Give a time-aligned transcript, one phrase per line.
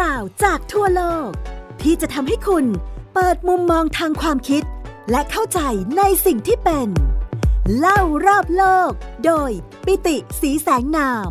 [0.00, 1.30] ราวจากทั่วโลก
[1.82, 2.64] ที่จะทำให้คุณ
[3.14, 4.62] เปิดมุมมองทางความคิด
[5.10, 5.60] และเข้าใจ
[5.98, 6.88] ในสิ่งที่เป็น
[7.78, 8.90] เล่ารอบโลก
[9.26, 9.50] โดย
[9.86, 11.30] ปิติสีแสงนาม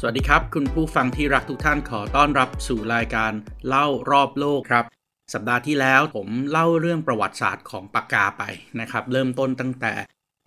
[0.00, 3.32] สวัสดีครับ คุณผู้ฟังที่รักทุกท่านขอต้อนรับสู่รายการ
[3.68, 4.84] เล่ารอบโลกครับ
[5.32, 8.42] สัปดาห์ที่แล้วผมเล่าเรื่องประวัติศาสตร์ของปากกาไป
[8.80, 9.92] นะครับ เริ่มต้นตั้งแต่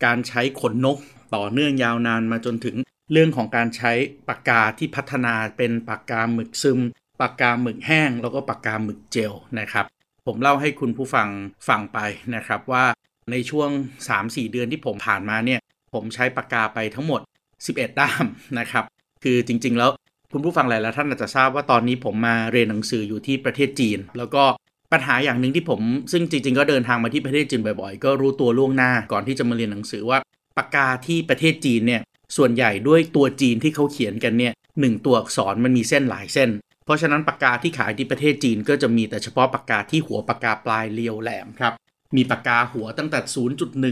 [0.06, 0.98] การใช้ขนนก
[1.36, 2.76] ต่อเนื่องยาวนานมาจนถึง
[3.12, 3.92] เรื่องของการใช้
[4.30, 6.80] ปากกาที่พัฒนาเป็นปากกาหมึกซึม
[7.22, 9.86] ปากกาหมึกแห้ง แล้วก็ปากกาหมึกเจลนะครับ
[10.26, 11.28] ผมเล่าให้คุณผู้ฟัง
[11.68, 12.00] ฟังไป
[12.36, 12.86] นะครับว่า
[13.32, 13.70] ในช่วง
[14.10, 15.60] 3-4 เดือนที่ผมผ่านมาเนี่ย
[15.94, 17.22] ผมใช้ปากกาไปทั้งหมด
[17.60, 18.26] 11 ด้าม
[18.60, 18.84] นะครับ
[19.24, 19.92] คือจริงๆแล้ว
[20.34, 24.44] คุณผู้ฟังหลายๆท่านอาจจะทราบว่าตอนนี้ผมมาเรียนหนังสืออยู่ที่ประเทศจีน แล้วก็
[24.92, 30.18] ปัญหาอย่างหนึ่งที่ผม ซึ่งจริงๆ ก็เดินทางมาที่ประเทศจีนบ่อยๆ ก็รู้ตัวล่วงหน้าก่อนที่จะมาเรียนหนังสือว่า
[30.58, 32.02] ปากกาที่ประเทศจีนเนี่ย
[32.38, 36.50] ส่วนใหญ่ด้วยตัวจีนที่เขาเขียนกันเนี่ยหนึ่งตัวอักษรมันมีเส้นหลายเส้น
[36.86, 41.74] เพราะฉะนั้นปากกาที่ขายที่ประเทศจีนก็จะมีแต่เฉพาะปากกาที่หัวปากกาปลายเรียวแหลมครับ
[42.16, 43.20] มีปากกาหัวตั้งแต่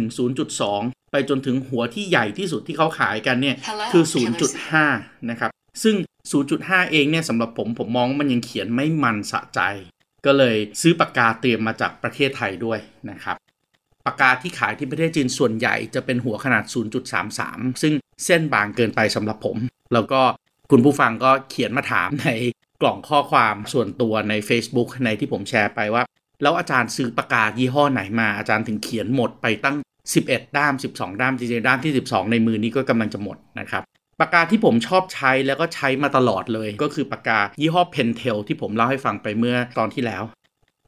[0.07, 0.17] 0.1
[0.57, 3.55] 0.2 ไปจนถึงหัวที่ใหญ่ที่สุดที่เขาขายกันเนี่ย
[3.91, 4.03] คือ
[4.67, 5.51] 0.5 นะครับ
[5.83, 5.95] ซึ่ง
[6.43, 9.59] 0.5 เองเนี่ยสำหรับผมผมมองมันยังเขียนไม่มันสะใจ
[10.25, 12.79] ก็เลยซื้อปากกาเตรียมมาจากประเทศไทยด้วย
[13.11, 13.37] นะครับ
[14.05, 16.63] ปากกาที่ขายที่ประเทศจีนส่วนใหญ่จะเป็นหัวขนาด
[17.23, 17.93] 0.33 ซึ่ง
[18.25, 19.57] เส้นบางเกินไปสำหรับผม
[19.93, 20.21] แล้วก็
[20.71, 22.29] คุณผู้ฟังก็เขียนมาถามใน
[22.81, 26.03] กล่องข้อความส่วนตัวใน Facebook ในที่ผมแชร์ไปว่า
[26.41, 29.75] แล้วอาจารย์ซื้อปากกายี่ห้อไหนมาอาจารย์ถึงเขียนหมดไปตั้ง
[30.15, 33.83] 11 ด้าม 12 ด้ามจริงๆด้ามที่ 12 ในมือนี้ก็กำลังจะหมดนะครับ
[34.19, 40.23] ปากกาที่ผมชอบใช้แล้วก็ใช้มาตลอดเลย ก็คือปากกายี่ห้อ Pentel ที่ผมเล่าให้ฟังไปเมื่อตอนที่แล้ว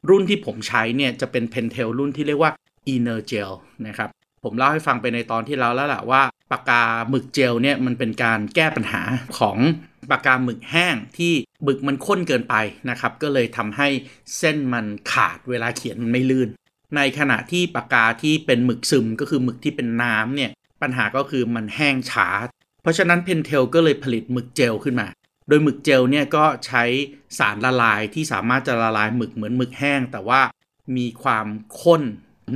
[0.08, 2.52] รุ่นที่ผมใช้เนี่ยจะเป็น Pentel รุ่นที่เรียกว่า
[2.94, 3.52] Inner Gel
[3.86, 4.08] นะครับ
[4.44, 9.02] ผมเล่าให้ฟังไปในตอนที่แล้วแล้วแหละว่าปากกาหมึกเจลเนี่ยมันเป็นการแก้ปัญหา
[9.38, 9.58] ของ
[10.10, 12.54] ปากกาหมึกแห้งที่หมึกมันข้นเกินไป
[12.90, 13.88] นะครับ ก็เลยทำให้
[14.38, 16.48] เส้นมันขาดเวลาเขียนมันไม่ลื่น
[16.96, 20.50] ในขณะที่ปากกาที่เป็นหมึกซึมก็คือหมึกที่เป็นน้ำเนี่ย
[20.82, 22.28] ปัญหาก็คือมันแห้งช้า
[22.82, 25.08] เพราะฉะนั้นเพนเทลก็เลยผลิตหมึกเจลขึ้นมา
[25.48, 26.84] โดยหมึกเจลเนี่ยก็ใช้
[27.38, 30.40] สารละลายที่สามารถจะละลายหมึกเหมือนหมึกแห้ง แต่ว่า
[30.96, 31.46] มีความ
[31.80, 32.02] ข้น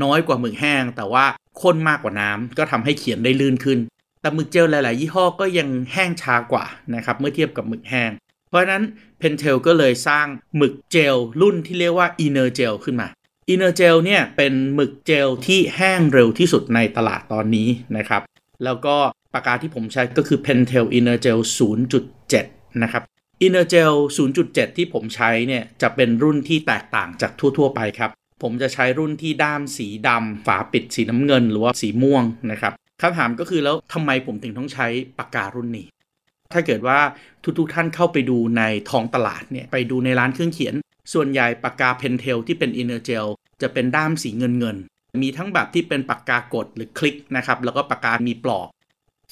[0.03, 1.25] น้อยกว่าหมึกแห้ง แต่ว่า
[1.63, 3.79] ข้นมากกว่าน้ำก็ทำให้เขียนได้ลื่นขึ้น
[4.21, 8.11] แต่หมึกเจลหลาย ๆ ยี่ห้อก็ยังแห้งช้ากว่านะครับเมื่อเทียบกับหมึกแห้ง
[8.49, 8.83] เพราะฉะนั้น
[9.19, 10.27] เพนเทลก็เลยสร้าง
[10.57, 13.09] หมึกเจลรุ่นที่เรียกว่า Inner Gel ขึ้นมา
[13.53, 18.23] Inner Gel เนี่ยเป็นหมึกเจลที่แห้งเร็วที่สุดในตลาดตอนนี้นะครับ
[18.65, 18.97] แล้วก็
[19.35, 21.39] ปากกาที่ผมใช้ก็คือ Pentel Inner Gel
[22.11, 23.03] 0.7 นะครับ
[23.47, 23.95] Inner Gel
[24.37, 28.11] 0.7 ที่ผมใช้เนี่ยจะเป็นรุ่นที่แตกต่างจากทั่ว ๆ ไปครับ
[28.47, 32.73] ผมจะใช้รุ่นที่ด้ามสีดำฝาปิดสีน้ำเงิน หรือว่าสีม่วงนะครับ
[33.03, 34.87] คำถามก็คือแล้วทำไมผมถึงต้องใช้
[35.19, 35.87] ปากการุ่นนี้
[36.53, 36.99] ถ้าเกิดว่า
[37.59, 40.75] ทุกๆท่านเข้าไปดูในท้องตลาดเนี่ยไปดูในร้านเครื่องเขียน
[41.13, 43.27] ส่วนใหญ่ปากกาเพนเทลที่เป็น Inner Gel
[43.63, 44.77] จะเป็นด้ามสีเงินเงิน
[45.23, 48.69] มีทั้งแบบที่เป็นปากกากดหรือคลิกนะครับแล้วก็ปากกามีปลอก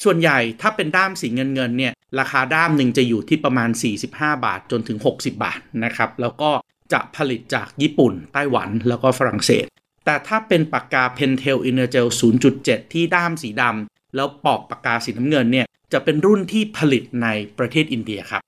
[0.04, 3.70] ส่วนใหญ่ถ้าเป็นด้ามสีเงินเงินเนี่ยราคาด้ามหนึ่งจะอยู่ที่ประมาณ
[4.08, 6.50] 45 บาทจนถึง 60 บาทนะครับแล้วก็
[6.92, 9.66] จะผลิตจากญี่ปุ่น ไต้หวันแล้วก็ฝรั่งเศส
[10.04, 12.08] แต่ถ้าเป็นปากกา Pentel Inner Gel
[12.50, 18.42] 0.7 ที่ด้ามสีดำแล้วปอกปากกาสีน้ำเงินเนี่ยจะเป็นรุ่นที่ผลิตในประเทศอินเดียครับ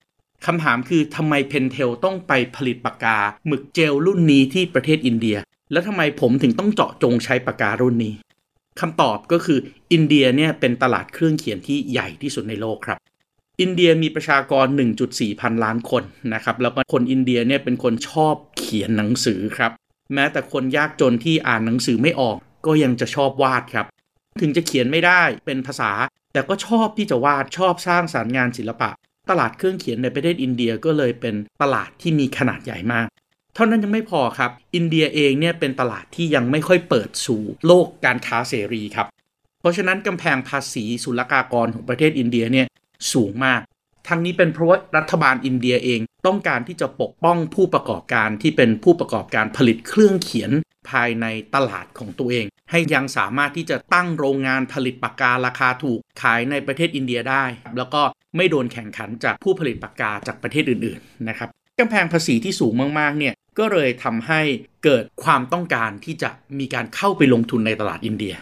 [0.47, 3.17] คำถามคือทำไม Pentel ต้องไปผลิตปากกา
[3.47, 5.37] หมึกเจลรุ่นนี้ที่ประเทศอินเดีย
[5.73, 8.15] แล้วทำไมผมถึงต้องเจาะจงใช้ปากการุ่นนี้
[8.81, 9.59] คำตอบก็คือ
[9.93, 12.99] อินเดียเนี่ยเป็นตลาดเครื่องเขียนที่ใหญ่ที่สุดในโลกครับ
[13.61, 14.67] อินเดียมีประชากร
[15.05, 16.03] 1.4 พันล้านคน
[16.35, 19.73] นะครับแล้วก็คนอินเดียเนี่ยเป็นคนชอบเขียนหนังสือครับ
[20.15, 23.87] แม้แต่คนยากจนที่อ่านหนังสือไม่ออก ก็ยังจะชอบวาดครับ
[24.41, 25.93] ถึงจะเขียนไม่ได้เป็นภาษา
[26.33, 28.91] แต่ก็ชอบที่จะวาดชอบสร้างสารรค์งานศิลปะ
[29.31, 33.07] ตลาดเครื่องเขียนในประเทศอินเดียก็เลยเป็นตลาดที่มีขนาดใหญ่มาก
[33.55, 39.07] เท่านั้นยังไม่พอครับ อินเดียเองเนี่ยเป็นตลาดที่ยังไม่ค่อยเปิดสู่โลกการค้าเสรีครับ
[39.61, 42.67] เพราะฉะนั้นกำแพงภาษีศุลกากรของประเทศอินเดียเนี่ย
[43.13, 43.63] สูงมาก
[44.09, 50.51] ทั้งนี้เป็นเพราะว่ารัฐบาลอินเดียเองต้องการที่จะปกป้องผู้ประกอบการที่เป็นผู้ประกอบการผลิตเครื่องเขียน
[50.91, 57.45] ภายในตลาดของตัวเอง ให้ยังสามารถที่จะตั้งโรงงานผลิตปากการาคาถูกขายในประเทศอินเดียได้
[57.77, 58.03] แล้วก็
[58.37, 61.49] ไม่โดนแข่งขันจากผู้ผลิตปากกาจากประเทศอื่นๆนะครับ
[61.81, 64.41] กำแพงภาษีที่สูงมากๆเนี่ยก็เลยทำให้
[64.85, 68.35] เกิดความต้องการที่จะมีการเข้าไปลงทุนในตลาดอินเดีย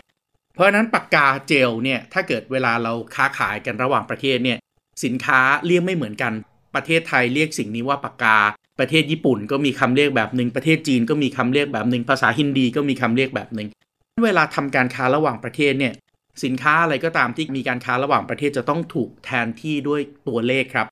[0.54, 4.58] เพราะฉะนั้นปากกาเจลเนี่ยถ้าเกิดเวลาเราค้าขายกันระหว่างประเทศเนี่ย
[5.04, 6.32] สินค้าเรียกไม่เหมือนกัน
[6.74, 8.38] ประเทศไทยเรียกสิ่งนี้ว่าปากกา
[8.80, 13.68] ประเทศญี่ปุ่นก็มีคำเรียกแบบหนึ่งประเทศจีนก็มีคำเรียกแบบหนึ่งภาษาฮินดีก็มีคำเรียกแบบหนึ่ง
[14.24, 15.94] เวลาทำการค้าระหว่างประเทศเนี่ย
[16.44, 20.86] สินค้าอะไรก็ตามที่มีการค้าระหว่างประเทศจะต้องถูกแทนที่ด้วยตัวเลขครับ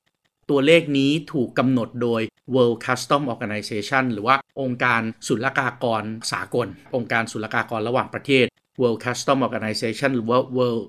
[0.49, 2.21] ตัวเลขนี้ถูกกำหนดโดย
[2.55, 8.45] World Custom Organization หรือว่าองค์การศุลกากรสากล องค์การศุลกากรระหว่างประเทศ
[8.81, 10.83] World Custom Organization หรือว่า World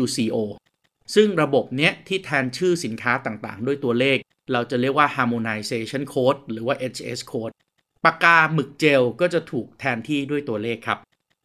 [0.00, 0.36] WCO
[1.14, 4.18] ซึ่งระบบเนี้ยที่แทนชื่อสินค้าต่างๆ ด้วยตัวเลข
[4.52, 7.54] เราจะเรียกว่า Harmonization Code หรือว่า HS Code
[8.04, 10.98] ปากกาหมึกเจลก็จะถูกแทนที่ด้วยตัวเลขครับ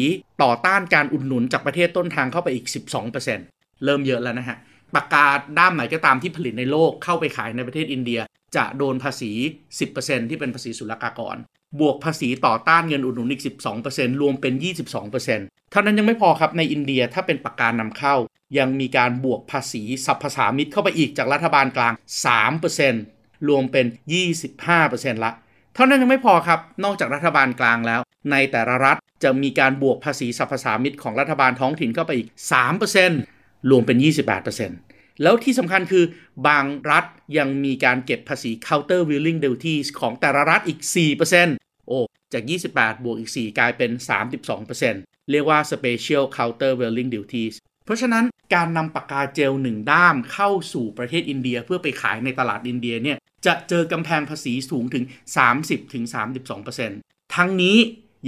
[0.44, 2.66] ต่อต้านการอุดหนุนจากประเทศต้นทางเข้าไปอีก
[3.26, 4.58] 12%เริ่มเยอะแล้วนะฮะ
[4.96, 5.26] ปากกา
[5.58, 8.20] ด้ามไหนก็ตามที่ผลิตในโลกเข้าไปขายในประเทศอินเดีย
[8.56, 9.32] จะโดนภาษี
[9.82, 11.38] 10%ที่เป็นภาษีศุลกากร
[11.80, 13.42] บวกภาษีต่อต้านเงินอุดหนุนอีก
[13.82, 14.54] 12%รวมเป็น
[15.12, 18.16] 22%เท่านั้นยังไม่พอครับในอินเดียถ้าเป็นปากกานำเข้า
[18.58, 21.94] ยังมีการบวกภาษีสรรพสามิตเข้าไปอีกจากรัฐบาลกลาง
[22.70, 23.86] 3%รวมเป็น
[24.56, 25.32] 25%ละ
[25.76, 28.02] เท่านั้นยังไม่พอครับ นอกจากรัฐบาลกลางแล้ว
[28.32, 32.28] ในแต่ละรัฐจะมีการบวกภาษีสรรพสามิตของรัฐบาลท้องถิ่นเข้าไปอีก
[33.04, 33.39] 3%
[33.70, 33.98] รวมเป็น
[34.60, 36.06] 28%แล้วที่สำคัญคือ
[36.48, 37.06] บางรัฐ
[37.38, 40.80] ยังมีการเก็บภาษี counter veiling duties ของแต่ละรัฐอีก
[41.34, 42.00] 4%โอ้
[42.34, 43.92] จาก 28 บวกอีก 4 กลายเป็น
[44.60, 48.26] 32%เรียกว่า special counter veiling duties เพราะฉะนั้น
[48.56, 55.04] การนำปากกาเจลหนึ่งด้ามเข้าสู่ประเทศอินเดียเพื่อไปขายในตลาดอินเดียเนี่ยจะเจอกำแพงภาษีสูงถึง
[56.60, 57.78] 30-32%ทั้งนี้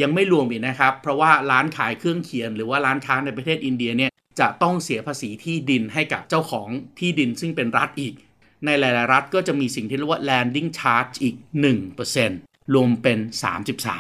[0.02, 4.12] ยังไม่รวมอีกนะครับ เพราะว่าร้านขายเครื่องเขียนหรือว่าร้านค้าในประเทศอินเดียเนี่ย
[4.42, 8.14] จะต้องเสียภาษีที่ดินให้กับเจ้าของที่ดินซึ่งเป็นรัฐอีก
[8.66, 11.36] ในหลาย ๆ รัฐก็จะมีสิ่งที่เรียกว่า landing charge อีก
[12.06, 13.20] 1%รวมเป็น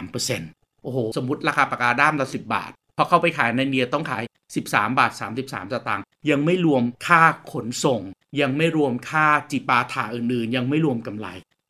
[0.02, 4.24] 33%โอ้โห สมมติราคาปากกาด้ามละ 10 บาท พอเข้าไปขายในอินเดียต้องขาย
[4.62, 8.02] 13 บาท 33 สตางค์ยังไม่รวมค่าขนส่ง
[8.42, 11.28] ยังไม่รวมค่าจิปาถาอื่น ๆ ยังไม่รวมกำไร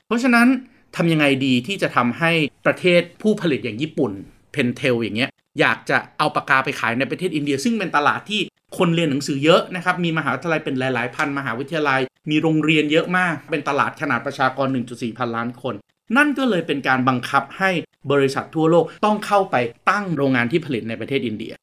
[0.07, 0.47] เพราะฉะนั้น
[0.95, 2.31] ทำยังไงดีที่จะทำให้
[2.65, 4.12] ประเทศผู้ผลิตอย่างญี่ปุ่น
[4.51, 5.29] เพนเทลอย่างเงี้ย
[5.59, 8.41] อยากจะเอาปากกาไปขายในประเทศอินเดีย ซึ่งเป็นตลาดที่
[8.77, 15.75] คนเรียนหนังสือเยอะนะครับ มีมหาวิทยาลัยเป็นหลาย ๆ พันมหาวิทยาลัย มีโรงเรียนเยอะมาก เป็นตลาดขนาดประชากร 1.4 พันล้านคน
[16.18, 17.71] นั่นก็เลยเป็นการบังคับให้
[18.12, 19.56] บริษัททั่วโลกต้องเข้าไป
[19.89, 21.53] ตั้งโรงงานที่ผลิตในประเทศอินเดีย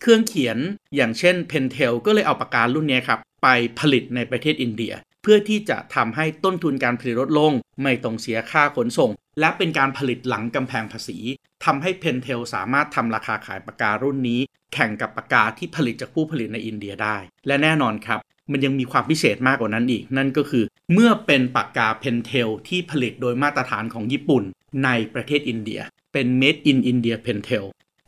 [0.00, 0.58] เครื่องเขียน
[0.96, 3.48] อย่างเช่น Pentel ก็เลยเอาปากการุ่นนี้ครับไป
[3.80, 7.52] ผลิตในประเทศอินเดีย เพื่อที่จะทำให้ต้นทุนการผลิตลดลง
[7.82, 9.10] ไม่ต้องเสียค่าขนส่ง
[9.40, 11.18] และเป็นการผลิตหลังกำแพงภาษี
[11.64, 14.40] ทำให้ Pentel สามารถทำราคาขายปากการุ่นนี้
[14.74, 24.44] แข่งกับปากกาที่ผลิตจากผู้ผลิตในอินเดียได้ และแน่นอนครับ มันยังมีความพิเศษมากกว่านั้นอีก นั่นก็คือ เมื่อเป็นปากกา Pentel ที่ผลิตโดยมาตรฐานของญี่ปุ่น
[24.84, 25.80] ในประเทศอินเดีย
[26.12, 27.64] เป็น Made in India Pentel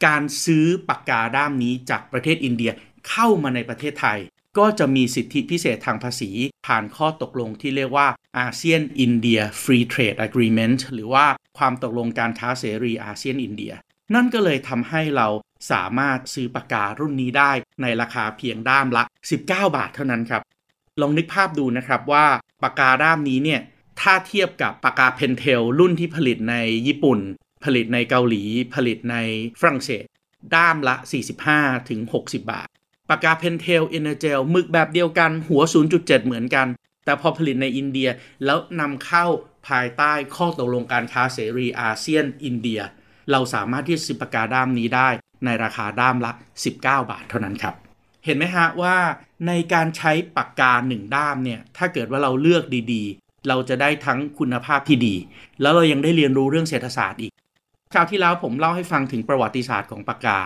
[0.07, 2.71] การซื้อปากกาด้ามนี้จากประเทศอินเดีย
[3.09, 4.19] เข้ามาในประเทศไทย
[4.59, 6.31] ก็จะมีสิทธิพิเศษทางภาษี
[6.67, 8.09] ผ่านข้อตกลงที่เรียกว่า
[8.39, 11.27] อาเซียนอินเดีย Free Trade Agreement หรือว่า
[11.59, 13.73] ความตกลงการค้าเสรีอาเซียนอินเดีย
[14.15, 15.29] นั่นก็เลยทำให้เรา
[15.73, 19.05] สามารถซื้อปากการุ่นนี้ได้ในราคาเพียงด้ามละ
[19.39, 19.41] 19
[19.77, 20.43] บาทเท่านั้นครับ
[21.01, 22.27] ลองนึกภาพดูนะครับว่า
[22.63, 23.61] ปากกาด้ามนี้เนี่ย
[24.01, 26.57] ถ้าเทียบกับปากกาเพนเทลรุ่นที่ผลิตใน
[26.87, 27.19] ญี่ปุ่น
[27.65, 28.43] ผลิตในเกาหลี
[28.75, 29.17] ผลิตใน
[29.61, 30.05] ฝรั่งเศส
[30.57, 30.95] ด้ามละ
[31.43, 32.69] 45ถึง60 บาท
[33.11, 35.63] ปากกาเพนเทลเอเนอร์เจลหมึกแบบเดียวกันหัว
[35.95, 36.67] 0.7 เหมือนกัน
[37.05, 38.09] แต่พอผลิตในอินเดีย
[38.45, 39.27] แล้วนำเข้า
[39.69, 42.81] ภายใต้ข้อตกลงการค้าเสรีอาเซียนอินเดีย
[43.31, 45.09] เราสามารถที่จะซื้อปากกาด้ามนี้ได้
[45.45, 46.33] ในราคาด้ามละ
[46.65, 47.75] 19 บาทเท่านั้นครับ
[48.25, 48.97] เห็นไหมฮะว่า
[49.47, 55.15] ในการใช้ปากกาหนึ่งด้ามเนี่ยถ้าเกิดว่าเราเลือกดีๆ เราจะได้ทั้งคุณภาพที่ดี
[55.61, 57.33] แล้วเรายังได้เรียนรู้เรื่องเศรษฐศาสตร์อีก
[57.93, 60.41] คราวที่แล้วผมเล่าให้ฟังถึงประวัติศาสตร์ของปากกา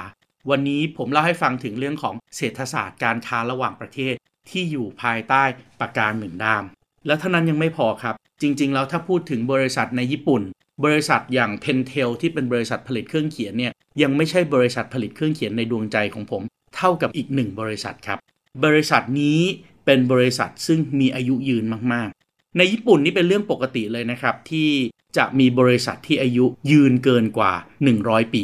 [0.51, 4.15] วันนี้ผมเล่าให้ฟังถึงเรื่องของเศรษฐศาสตร์การค้าระหว่างประเทศ
[4.51, 5.43] ที่อยู่ภายใต้
[5.81, 6.65] ปากกาหนึ่งด้าม
[7.07, 10.43] แล้วเท่านั้นยังไม่พอครับ จริง ๆ แล้วถ้าพูดถึงบริษัทในญี่ปุ่น
[10.85, 16.43] บริษัทอย่าง Pentel ที่เป็นบริษัทผลิตเครื่องเขียนเนี่ยยังไม่ใช่บริษัทผลิตเครื่องเขียนในดวงใจของผม
[16.77, 18.19] เท่ากับอีกหนึ่งบริษัทครับ
[18.65, 19.41] บริษัทนี้
[19.87, 24.71] เป็นบริษัทซึ่งมีอายุยืนมากๆ ในญี่ปุ่นนี่เป็นเรื่องปกติเลยนะครับที่
[25.17, 27.53] จะมีบริษัทที่อายุยืนเกินกว่า
[27.93, 28.43] 100 ปี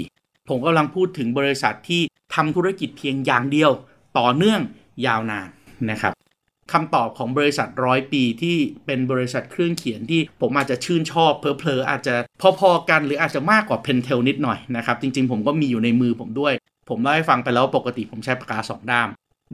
[0.49, 2.03] ผมกำลังพูดถึงบริษัทที่
[2.35, 3.71] ทำธุรกิจเพียงอย่างเดียว
[4.19, 4.61] ต่อเนื่อง
[5.07, 5.49] ยาวนาน
[5.91, 6.13] นะครับ
[6.73, 12.15] คำตอบของบริษัทร้อยปีที่เป็นบริษัทเครื่องเขียนที่ผมอาจจะชื่นชอบเผลอๆอาจจะ
[12.61, 16.55] พอๆกันหรืออาจจะมากกว่าเพนเทลนิดหน่อยนะครับจริงๆ ผมก็มีอยู่ในมือผมด้วย
[16.89, 19.09] ผมเล่าให้ฟังไปแล้วปกติผมใช้ปากกา 2 ด้าม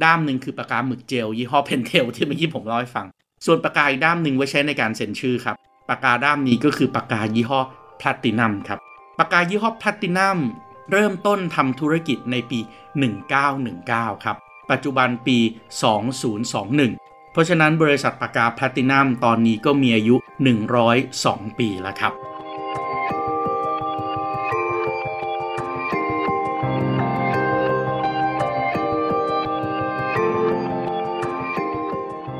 [0.04, 3.06] ด้ามหนึ่งคือปากกาหมึกเจลยี่ห้อเพนเทลที่เมื่อกี้ผมเล่าให้ฟัง
[3.47, 5.56] ส่วนปากกาอีกด้ามหนึ่งไว้ใช้ในการเซ็นชื่อครับ
[5.90, 7.61] ปากกาด้ามนี้ก็คือปากกายี่ห้อ
[7.99, 8.78] แพลตินัมครับ
[9.18, 10.38] ปากกายี่ห้อแพลตินัม
[10.90, 12.59] เริ่มต้นทำธุรกิจในปี
[13.40, 14.37] 1919 ครับ
[14.70, 15.38] ปัจจุบันปี
[16.35, 20.16] 2021 เพราะฉะนั้นบริษัทปากกาแพลตินัมตอนนี้ก็มีอายุ
[20.87, 22.12] 102 ปีแล้วครับ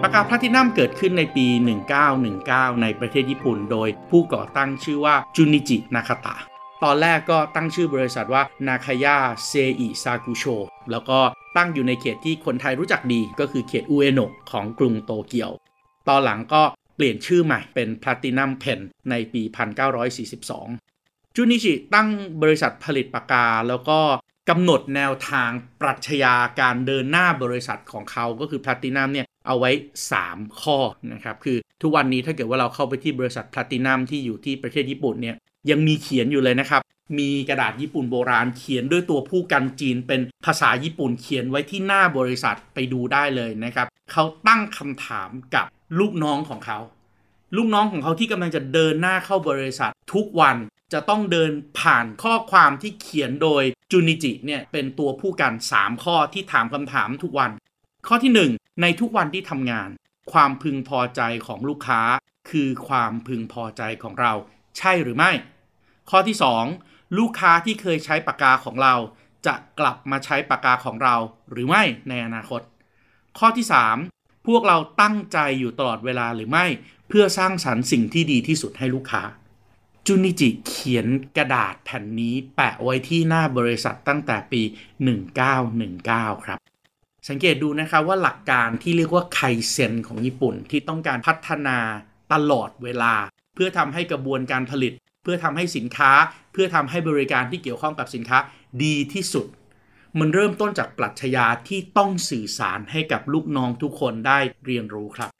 [0.03, 1.47] ปากกาแพลตินัมเกิดขึ้นในปี
[2.15, 6.50] 1919 ในประเทศญี่ปุ่น โดยผู้ก่อตั้งชื่อว่าจุนิจิ นาคาตะ
[6.85, 10.45] ตอนแรกก็ตั้งชื่อบริษัทว่านาคายาเซอิซากุโช
[10.91, 11.19] แล้วก็
[11.57, 15.51] ตั้งอยู่ในเขตที่คนไทยรู้จักดี ก็คือเขตอุเอโนะของกรุงโตเกียว
[16.09, 16.63] ตอนหลังก็
[16.97, 19.43] เปลี่ยนชื่อใหม่เป็นพลาตินัมเพนในปี
[20.19, 22.09] 1942 จูนิชิตั้ง
[22.43, 23.99] บริษัทผลิตปากกา แล้วก็
[24.51, 29.71] กำหนดแนวทางปรัชญาการเดินหน้าบริษัทของเขาก็คือพลาตินัมเนี่ยเอาไว้
[30.17, 30.79] 3 ข้อ
[31.13, 35.37] นะครับ คือทุกวันนี้ถ้าเกิดว่าเราเข้าไปที่บริษัทพลาตินัมที่อยู่ที่ประเทศญี่ปุ่นเนี่ย
[35.71, 36.83] ยังมีเขียนอยู่เลยนะครับ
[37.19, 45.67] มีกระดาษญี่ปุ่นโบราณเขียนด้วยตัวผู้กันจีนเป็นภาษาญี่ปุ่นเขียนไว้ที่หน้าบริษัทไปดูได้เลยนะครับ เขาตั้งคำถามกับ
[45.99, 46.79] ลูกน้องของเขา
[47.57, 50.57] ลูกน้องของเขาที่กำลังจะเดินหน้าเข้าบริษัททุกวัน
[50.93, 51.51] จะต้องเดิน
[51.81, 57.51] ผ่านข้อความที่เขียนโดยจูนิจิเนี่ยเป็นตัวผู้กัน 3 ข้อที่ถามคำถามทุกวัน
[58.07, 59.89] ข้อที่ 1 ในทุกวันที่ทำงาน
[60.33, 62.01] ความพึงพอใจของลูกค้า
[62.51, 64.33] คือความพึงพอใจของเรา
[64.79, 65.31] ใช่หรือไม่
[66.11, 66.37] ข้อที่
[66.77, 68.95] 2 ลูกค้าที่เคยใช้ปากกาของเรา
[69.47, 71.17] จะกลับมาใช้ปากกาของเรา
[71.51, 72.61] หรือไม่ในอนาคต
[73.39, 73.67] ข้อที่
[74.07, 76.67] 3 พวกเราตั้งใจอยู่ตลอดเวลาหรือไม่
[77.09, 79.23] เพื่อสร้างสรรค์สิ่งที่ดีที่สุดให้ลูกค้า
[80.07, 84.63] จุนิจิเขียนกระดาษแผ่นนี้แปะไว้ที่หน้าบริษัทตั้งแต่ปี
[85.75, 86.59] 1919 ครับ
[87.29, 91.79] สังเกตดูนะครับว่าหลักการที่เรียกว่าไคเซนของญี่ปุ่นที่ต้องการพัฒนา
[92.33, 93.15] ตลอดเวลา
[93.55, 94.93] เพื่อทำให้กระบวนการผลิต
[95.23, 96.11] เพื่อทำให้สินค้า
[96.53, 98.39] เพื่อทำให้บริการที่เกี่ยวข้องกับสินค้า
[98.85, 99.47] ดีที่สุด
[100.19, 105.31] มันเริ่มต้นจากปรัชญาที่ต้องสื่อสารให้กับลูกน้องทุกคนได้เรียนรู้ครับ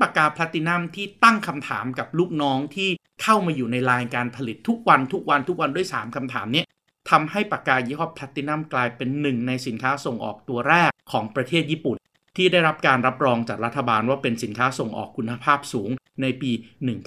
[0.00, 2.88] ปากกาแพลตินัมที่ตั้งคำถามกับลูกน้องที่
[3.22, 6.62] เข้ามาอยู่ในรายการผลิตทุกวันทุกวันทุกวันด้วย 3คำถามนี้
[7.10, 11.96] ทำให้ปากกายี่ห้อแพลตินัมกลายเป็นหนึ่งในสินค้าส่งออกตัวแรกของประเทศญี่ปุ่น
[12.36, 15.90] ที่ได้รับการรับรองจากรัฐบาลว่าเป็นสินค้าส่งออกคุณภาพสูง
[16.22, 16.50] ในปี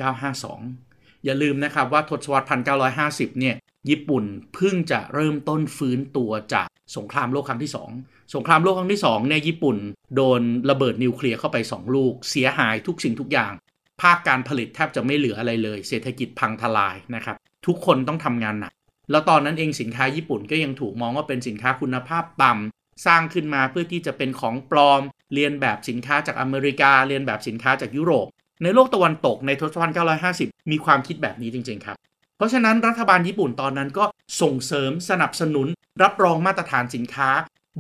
[0.10, 2.48] 1952 อย่าลืมนะครับว่าทศวรรษ
[2.94, 3.56] 1950 เนี่ย
[3.90, 6.68] ญี่ปุ่นเพิ่งจะเริ่มต้นฟื้นตัวจาก
[6.98, 9.78] สงครามโลกครั้งที่ 2 สงครามโลกครั้งที่2เนี่ยญี่ปุ่น
[10.16, 13.54] โดนระเบิดนิวเคลียร์เข้าไป 2 ลูก เสียหายทุกสิ่งทุกอย่าง
[14.02, 17.36] ภาคการผลิตแทบจะไม่เหลืออะไรเลย เศรษฐกิจพังทลายนะครับ
[17.68, 18.74] ทุกคนต้องทำงานหนัก
[19.12, 25.02] แล้วตอนนั้นเองสินค้าญี่ปุ่นก็ยังถูกมองว่าเป็นสินค้าคุณภาพต่ำ สร้างขึ้นมาเพื่อที่จะเป็นของปลอม
[25.34, 28.28] เรียนแบบสินค้าจากอเมริกา เรียนแบบสินค้าจากยุโรป
[28.64, 29.94] ในโลกตะวันตกในทศวรรษ
[30.32, 31.98] 950 มีความคิดแบบนี้จริง ๆ ครับ
[32.38, 34.06] เพราะฉะนั้นรัฐบาลญี่ปุ่นตอนนั้นก็
[34.42, 35.68] ส่งเสริมสนับสนุน
[36.04, 37.30] รับรองมาตรฐานสินค้า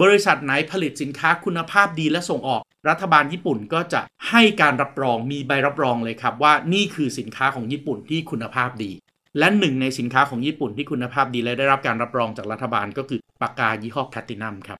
[0.01, 8.91] บริษัทไหนผลิตสินค้าคุณภาพดีและส่งออก รัฐบาลญี่ปุ่นก็จะให้การรับรองมีใบรับรองเลยครับ ว่านี่คือสินค้าของญี่ปุ่นที่คุณภาพดี
[9.39, 14.77] และหนึ่งในสินค้าของญี่ปุ่นที่คุณภาพดีและได้รับการรับรองจากรัฐบาลก็คือปากกายี่ห้อแพลตินัมครับ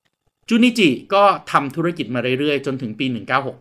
[0.50, 3.06] จูนิจิก็ทำธุรกิจมาเรื่อยๆ จนถึงปี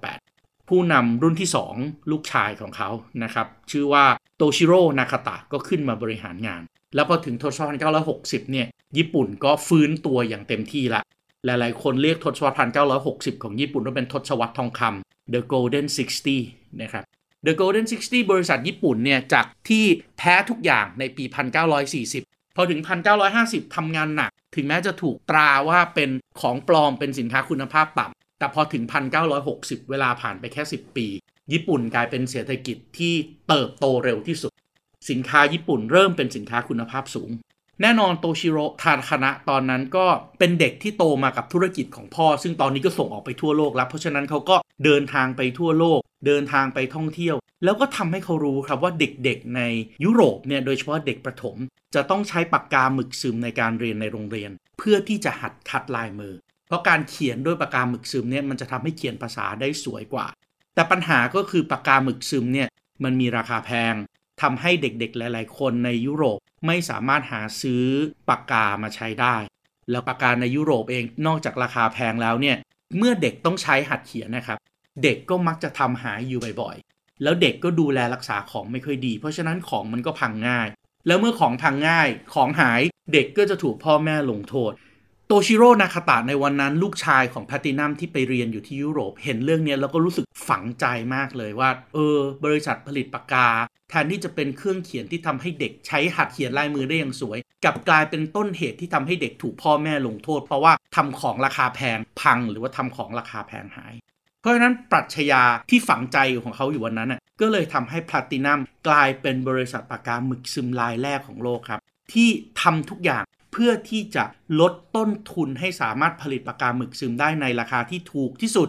[0.07, 2.90] 1968 ผู้นำรุ่นที่ 2 ลูกชายของเขา
[3.23, 4.05] นะครับ ชื่อว่า
[4.37, 6.62] โตชิโร่นาคาตะก็ขึ้นมาบริหารงาน
[6.95, 7.78] แล้วพอถึงทศวรรษ
[8.11, 8.66] 1960 เนี่ย
[8.97, 11.02] ญี่ปุ่นก็ฟื้นตัวอย่างเต็มที่ละ
[11.45, 15.87] หลายๆ คนเรียกทศวรรษ1960 ของญี่ปุ่นว่าเป็นทศวรรษทองคำ The Golden
[16.35, 17.05] 60 นะครับ
[17.47, 19.85] The Golden 60 บริษัทญี่ปุ่นเนี่ยจากที่
[20.16, 21.25] แพ้ทุกอย่างในปี
[21.83, 22.80] 1940 พอถึง
[23.28, 26.10] 1950ทำงานหนัก ถึงแม้จะถูกตราว่าเป็น
[26.40, 28.82] ของปลอมเป็นสินค้าคุณภาพต่ำแต่พอถึง
[29.36, 31.06] 1960 เวลาผ่านไปแค่ 10 ปี
[31.52, 33.14] ญี่ปุ่นกลายเป็นเศรษฐกิจที่
[33.48, 34.52] เติบโตเร็วที่สุด
[35.10, 37.30] สินค้าญี่ปุ่นเริ่มเป็นสินค้าคุณภาพสูง
[37.83, 40.06] แน่นอนโตชิโร่ทาคณะตอนนั้นก็
[40.38, 49.62] เป็นเด็กที่โตมากับธุรกิจของพ่อ ซึ่งตอนนี้ก็ส่งออกไปทั่วโลกแล้ว เพราะฉะนั้นเขาก็เดินทางไปทั่วโลก เดินทางไปท่องเที่ยว แล้วก็ทำให้เขารู้ครับว่าเด็กๆใน
[50.04, 51.56] ยุโรปเนี่ยโดยเฉพาะเด็กประถม
[51.95, 56.35] จะต้องใช้ปากกาหมึกซึมในการเรียนในโรงเรียน เพื่อที่จะหัดคัดลายมือ
[56.66, 60.26] เพราะการเขียนด้วยปากกาหมึกซึมเนี่ยมันจะทำให้เขียนภาษาได้สวยกว่า
[60.75, 62.68] แต่ปัญหาก็คือปากกาหมึกซึมเนี่ย
[63.04, 63.95] มันมีราคาแพง
[64.42, 67.84] ทำให้เด็กๆหลาย ๆ คนในยุโรป ไม่สามารถหาซื้อ
[68.28, 69.36] ปากกามาใช้ได้
[69.90, 72.56] แล้วปากกาในยุโรปเองนอกจากราคาแพงแล้วเนี่ย
[72.96, 74.58] เมื่อเด็กต้องใช้หัดเขียนนะครับ
[75.02, 80.68] เด็กก็มักจะทำหายอยู่บ่อยๆ แล้วเด็กก็ดูแลรักษาของไม่ค่อยดี เพราะฉะนั้นของมันก็พังง่าย
[81.06, 82.80] แล้วเมื่อของพังง่าย ของหาย
[83.12, 84.72] เด็กก็จะถูกพ่อแม่ลงโทษ
[85.28, 93.49] โตชิโร่นาคาตะในวันนั้นลูกชายของแพตินัมที่ไปเรียนอยู่ที่ยุโรปเห็นเรื่องนี้แล้วก็รู้สึกฝังใจมากเลยว่า เออ บริษัทผลิตปากกา
[93.90, 103.95] แทนที่จะเป็นเครื่องเขียนที่ทำให้เด็กใช้หัดเขียนลายมือได้อย่างสวย กลับกลายเป็นต้นเหตุที่ทำให้เด็กถูกพ่อแม่ลงโทษ เพราะว่าทำของราคาแพงพังหรือว่าทำของราคาแพงหาย
[104.40, 111.80] เพราะฉะนั้นปรัชญาที่ฝังใจของเขาอยู่วันนั้นน่ะก็เลยทำให้แพลตินัมกลายเป็นบริษัทปากกาหมึกซึมลายแรกของโลกครับ
[112.12, 112.28] ที่
[112.62, 113.25] ทำทุกอย่าง
[113.56, 114.25] พื่อที่จะ
[114.60, 118.68] ลดต้นทุนให้สามารถผลิตปากกาหมึกซึมได้ในราคาที่ถูกที่สุด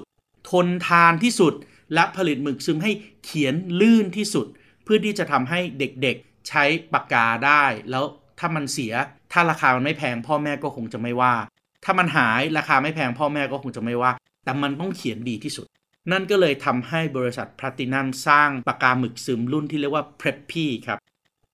[0.49, 1.53] ทนทานที่สุด
[1.93, 2.91] และผลิตหมึกซึมให้
[3.23, 4.47] เขียนลื่นที่สุด
[4.83, 6.63] เพื่อที่จะทำให้เด็กๆใช้
[6.93, 8.05] ปากกาได้ แล้ว
[8.39, 8.93] ถ้ามันเสีย
[9.31, 11.35] ถ้าราคามันไม่แพงพ่อแม่ก็คงจะไม่ว่า
[11.85, 14.11] ถ้ามันหายราคาไม่แพงพ่อแม่ก็คงจะไม่ว่า
[14.43, 15.67] แต่มันต้องเขียนดีที่สุด
[16.11, 20.53] นั่นก็เลยทำให้บริษัทพลาตินัมสร้างปากกาหมึกซึมรุ่นที่เรียกว่า p r e p p
[20.87, 20.99] ครับ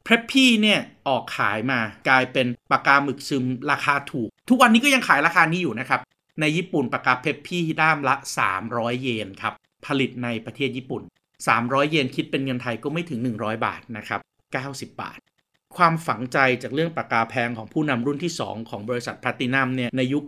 [0.04, 1.80] เพรพี่เนี่ยออกขายมา
[2.10, 6.02] กลายเป็นปากกาหมึกซึมราคาถูก ทุกวันนี้ก็ยังขายราคานี้อยู่นะครับ
[6.42, 8.16] ในญี่ปุ่นปากกาเพปพี่ด้ามละ
[8.60, 9.54] 300 เยนครับ
[9.86, 11.04] ผลิตในประเทศญี่ปุ่น
[11.48, 14.20] 300 เยนคิดเป็นเงินไทยก็ไม่ถึง 100 บาทนะครับ
[14.64, 15.20] 90 บาท
[15.78, 20.24] ความฝังใจจากเรื่องปากกาแพงของผู้นำรุ่นที่ 2 ของบริษัทพลาตินัมเนี่ยในยุค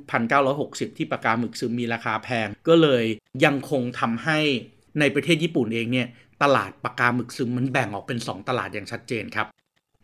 [0.46, 3.05] 1960 ที่ปากกาหมึกซึมมีราคาแพงก็เลย
[3.46, 4.39] ยังคงทำให้
[5.00, 6.08] ในประเทศญี่ปุ่นเองเนี่ย
[6.44, 9.48] ตลาดปากกาหมึกซึมมันแบ่งออกเป็น 2 ตลาดอย่างชัดเจนครับ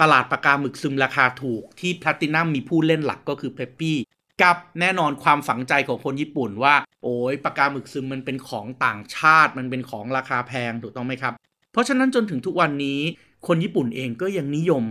[0.02, 3.98] ตลาดปากกาหมึกซึมราคาถูกที่แพลตินัมมีผู้เล่นหลักก็คือเพปปี้
[4.42, 11.34] กับแน่นอนความฝังใจของคนญี่ปุ่นว่า โอ้ยปากกาหมึกซึมมันเป็นของต่างชาติ มันเป็นของราคาแพงถูกต้องไหมครับ
[11.72, 13.00] เพราะฉะนั้นจนถึงทุกวันนี้
[13.48, 14.84] คนญี่ปุ่นเองก็ยังนิยม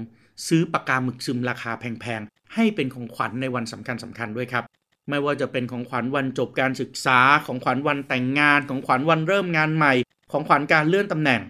[0.48, 4.64] ซื้อปากกาหมึกซึมราคาแพงๆ ให้เป็นของขวัญในวันสำคัญสำคัญด้วยครับ
[5.08, 9.94] ไม่ว่าจะเป็นของขวัญวันจบการศึกษา ของขวัญวันแต่งงาน ของขวัญวันเริ่มงานใหม่
[10.32, 11.40] ของขวัญการเลื่อนตำแหน่ง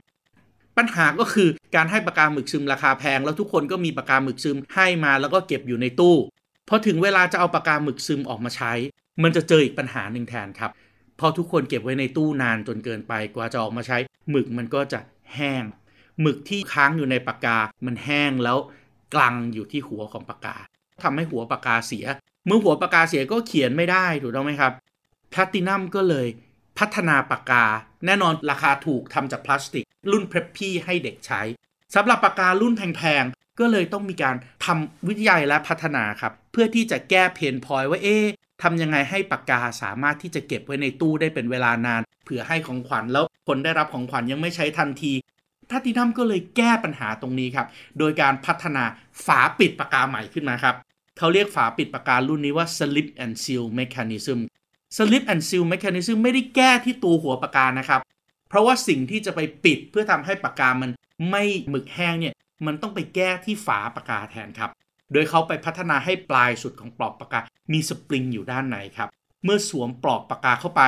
[0.81, 6.17] ปัญหาก็คือการให้ปากกาหมึกซึมราคาแพง แล้วทุกคนก็มีปากกาหมึกซึมให้มาแล้วก็เก็บอยู่ในตู้
[6.69, 8.73] พอถึงเวลาจะเอาปากกาหมึกซึมออกมาใช้
[9.23, 10.71] มันจะเจออีกปัญหาหนึ่งแทนครับ
[11.21, 13.99] พอทุกคนเก็บไว้ในตู้นานจนเกินไปกว่าจะออกมาใช้
[14.31, 15.01] หมึกมันก็จะ
[15.35, 15.65] แห้ง
[16.21, 18.59] หมึกที่ค้างอยู่ในปากกา มันแห้งแล้ว
[19.15, 20.57] กลังอยู่ที่หัวของปากกา
[21.03, 22.07] ทำให้หัวปากกาเสีย
[22.47, 24.73] เมื่อหัวปากกาเสียก็เขียนไม่ได้ถูกต้องไหมครับ
[25.31, 26.27] แพลตินัมก็เลย
[26.79, 27.65] พัฒนาปากกา
[28.07, 31.43] แน่นอนราคาถูกทำจากพลาสติก รุ่นเพรพพี่ให้เด็กใช้
[31.95, 38.25] สำหรับปากการุ่นแพงๆ ก็เลยต้องมีการทำวิจัยและพัฒนาครับ เพื่อที่จะแก้เพนพอยว่าเอ๊ะ
[38.63, 45.13] ทำยังไงให้ปากกาสามารถที่จะเก็บไว้ในตู้ได้เป็นเวลานานเผื่อให้ของขวัญแล้วคนได้รับของขวัญยังไม่ใช้ทันที
[45.71, 47.67] ทัตินัมก็เลยแก้ปัญหาตรงนี้ครับ
[47.99, 48.85] โดยการพัฒนา
[49.27, 50.75] ฝาปิดปากกาใหม่ขึ้นมาครับ
[51.19, 54.39] เขาเรียกฝาปิดปากการุ่นนี้ว่า slip and seal mechanism
[54.97, 58.01] slip and seal mechanism ไม่ได้แก้ที่ตัวหัวปากกานะครับ
[58.49, 60.91] เพราะว่าสิ่งที่จะไปปิดเพื่อทำให้ปากกามัน
[61.31, 62.35] ไม่หมึกแห้งเนี่ย
[62.67, 64.71] มันต้องไปแก้ที่ฝาปากกาแทนครับ
[65.13, 67.41] โดยเขาไปพัฒนาให้ปลายสุดของปลอกปากกา
[67.73, 69.09] มีสปริงอยู่ด้านในครับ
[69.45, 70.83] เมื่อสวมปลอกปากกาเข้าไป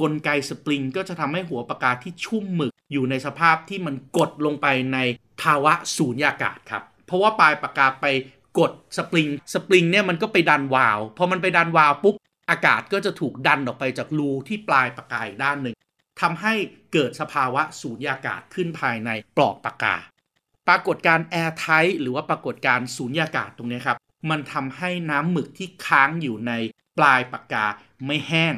[0.00, 4.98] กลไกสปริงก็จะทำให้หัวปากกาที่ชุ่มหมึกอยู่ในสภาพที่มันกดลงไปใน
[5.42, 8.06] ภาวะสูญญากาศครับ เพราะว่าปลายปากกาไป
[8.58, 12.14] กดสปริง สปริงเนี่ยมันก็ไปดันวาล์วพอมันไปดันวาล์วปุ๊บ
[12.50, 15.76] อากาศก็จะถูกดันออกไปจากรูที่ปลายปากกาอีกด้านหนึ่ง
[16.20, 16.54] ทำให้
[16.92, 19.96] เกิดสภาวะสูญญากาศขึ้นภายในปลอกปากกา
[20.68, 21.66] ปรากฏการแอร์ไท
[22.00, 23.98] หรือว่าปรากฏการสูญญากาศตรงนี้ครับ
[24.30, 26.52] มันทำให้น้ำหมึกที่ค้างอยู่ใน
[26.98, 27.66] ปลายปากกา
[28.06, 28.54] ไม่แห้ง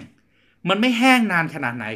[0.68, 1.86] มันไม่แห้งนานขนาดไหน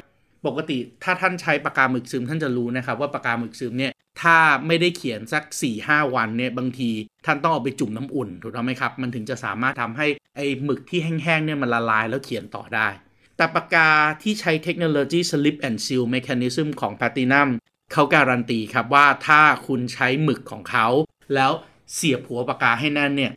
[0.46, 6.90] ปกติถ้าท่านใช้ปากกาหมึกซึมท่านจะรู้นะครับว่าปากกาหมึกซึมเนี่ยถ้าไม่ได้เขียนสัก4ี่ห้าวันเนี่ยบางที
[7.26, 12.88] ท่านต้องเอาไปจุ่มน้ำอุ่นถูกต้องไหมครับ มันถึงจะสามารถทำให้ไอ้หมึกที่แห้งๆเนี่ยมันละลายแล้วเขียนต่อได้
[13.36, 13.90] แต่ปากกา
[14.22, 17.48] ที่ใช้เทคโนโลยี slip and seal mechanism ของ Platinum
[17.92, 20.86] เขาการันตีครับว่าถ้าคุณใช้หมึกของเขา
[21.34, 21.52] แล้ว
[21.94, 23.32] เสียบหัวปากกาให้แน่นเนี่ย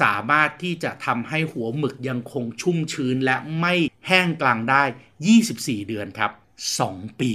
[0.00, 3.74] สามารถที่จะทำให้หัวหมึกยังคงชุ่มชื้นและไม่
[4.06, 4.82] แห้งกลางได้
[5.36, 6.30] 24 เดือนครับ
[6.82, 7.32] 2 ปี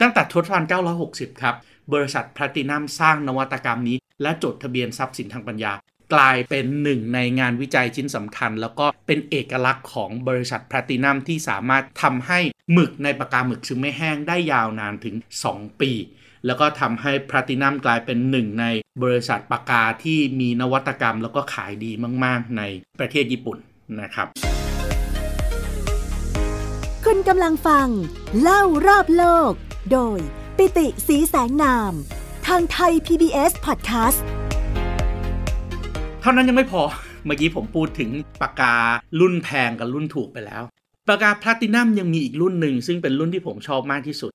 [0.00, 0.66] ตั้งแต่ทศวรรษ
[1.02, 1.54] 960 ครับ
[1.92, 5.72] บริษัทแพลตินัมสร้างนวัตกรรมนี้ และจดทะเบียนทรัพย์สินทางปัญญา
[6.14, 12.40] กลายเป็นหนึ่งในงานวิจัยชิ้นสำคัญ แล้วก็เป็นเอกลักษณ์ของบริษัทแพลตินัมที่สามารถทำให้
[12.72, 15.14] หมึกในปากกาหมึกซึมไม่แห้งได้ยาวนานถึง
[15.48, 15.92] 2 ปี
[16.46, 18.64] แล้วก็ทำให้แพลตินัมกลายเป็นหนึ่งใน
[19.02, 21.92] บริษัทปากกาที่มีนวัตกรรมแล้วก็ขายดี
[22.24, 22.62] มาก ๆ ใน
[23.00, 23.58] ประเทศญี่ปุ่น
[24.02, 24.28] นะครับ
[27.12, 27.88] คุณกำลังฟัง
[28.42, 29.52] เล่ารอบโลก
[29.92, 30.18] โดย
[30.56, 31.92] ปิติสีแสงนาม
[32.46, 34.20] ทางไทย PBS Podcast
[36.20, 36.82] เท่านั้นยังไม่พอ
[37.24, 38.10] เมื่อกี้ผมพูดถึง
[38.42, 38.74] ปากกา
[39.20, 40.62] รุ่นแพงกับรุ่นถูกไปแล้ว
[41.08, 44.32] ปากกาแพลตินัมยังมีอีกรุ่นหนึ่ง ซึ่งเป็นรุ่นที่ผมชอบมากที่สุด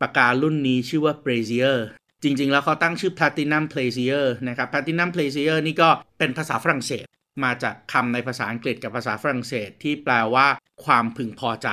[0.00, 1.76] ปากการุ่นนี้ชื่อว่า Brazier
[2.22, 7.04] จริง ๆ แล้วเขาตั้งชื่อ Platinum Plaisir นะครับ Platinum Plaisir นี่ก็เป็นภาษาฝรั่งเศส
[7.44, 10.46] มาจากคำในภาษาอังกฤษกับภาษาฝรั่งเศสที่แปลว่า
[10.84, 11.70] ความพึงพอใจ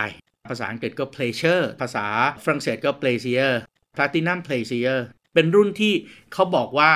[0.50, 2.06] ภาษาอังกฤษก็ pleasure ภาษา
[2.44, 3.48] ฝรั่งเศสก็ plaisir
[3.96, 4.92] Platinum Plaisir
[5.34, 5.94] เป็นรุ่นที่
[6.34, 6.92] เขาบอกว่า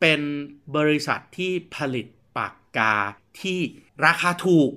[0.00, 0.20] เป็น
[0.76, 2.94] บริษัทที่ผลิตปากกา
[3.40, 3.58] ที่
[4.06, 4.70] ราคาถูก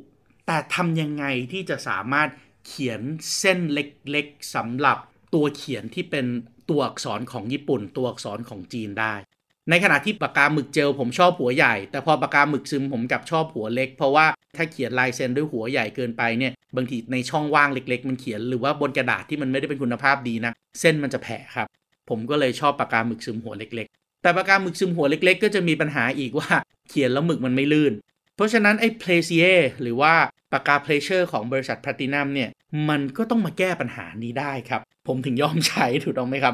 [0.48, 2.30] แต่ทำยังไงที่จะสามารถ
[2.68, 3.02] เขียน
[3.40, 4.98] เส้นเล็กๆสำหรับ
[5.34, 6.26] ตัวเขียนที่เป็น
[6.70, 9.14] ตัวอักษรของญี่ปุ่น ตัวอักษรของจีนได้
[9.70, 14.26] ในขณะที่ปากกาหมึกเจลผมชอบหัวใหญ่ แต่พอปากกาหมึกซึมผมกลับชอบหัวเล็ก เพราะว่า
[14.58, 21.68] ถ้าเขียนลายเซ็นด้วยหัวใหญ่เกินไปเนี่ยบางทีในช่องว่างเล็ก ๆ มันเขียนหรือว่าบนกระดาษที่มันไม่ได้เป็นคุณภาพดีนะเส้นมันจะแผ่ครับ
[22.10, 26.50] ผมก็เลยชอบปากกาหมึกซึมหัวเล็ก ๆ แต่ปากกาหมึกซึมหัวเล็ก ๆ ก็จะมีปัญหาอีกว่า
[26.90, 27.94] เขียนแล้วหมึกมันไม่ลื่น
[28.36, 29.46] เพราะฉะนั้นไอ้เพลเชียร์
[29.82, 30.14] หรือว่า
[30.52, 32.50] ปากกาเพลเชอร์ของบริษัทแพลตินัมเนี่ย
[32.90, 36.54] มันก็ต้องมาแก้ปัญหานี้ได้ครับ ผมถึงยอมใช้ถูกต้องไหมครับ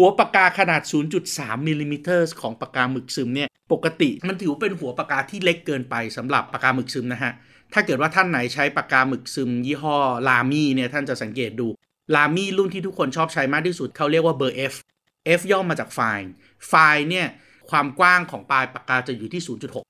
[0.00, 0.82] หัวปากกาขนาด
[1.24, 7.32] 0.3มิลลิเมตรของปากกาหมึกซึมเนี่ยปกติมันถือเป็นหัวปากกาที่เล็กเกินไปสำหรับปากกาหมึกซึมนะฮะ
[7.72, 9.96] ถ้าเกิดว่าท่านไหนใช้ปากกาหมึกซึม ยี่ห้อ
[10.28, 11.68] ลามี่เนี่ยท่านจะสังเกตดู
[12.14, 14.74] ลามี่รุ่นที่ทุกคนชอบใช้มากที่สุดเขาเรียกว่าเบอร์ F
[15.38, 16.30] F ย่อมาจากไฟล์
[16.68, 17.26] ไฟล์เนี่ย
[17.70, 19.42] ความกว้างของปลายปากกาจะอยู่ที่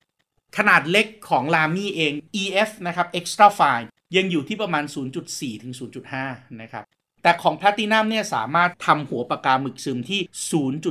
[0.05, 4.83] 0.6 ขนาดเล็กของลามี่เอง EF นะครับ extra fine ยังอยู่ที่ประมาณ
[5.23, 5.73] 0.4 ถึง
[6.15, 6.83] 0.5 นะครับ
[7.21, 10.21] แต่ของแพลตินัมเนี่ยสามารถทำหัวปากกาหมึกซึมที่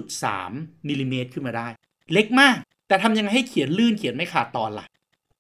[0.08, 1.68] 0.3มิลิเมตรขึ้นมาได้
[2.12, 2.56] เล็กมาก
[2.88, 4.86] แต่ทำยังไงให้เขียนลื่นเขียนไม่ขาดตอนล่ะ